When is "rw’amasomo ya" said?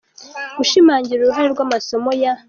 1.53-2.33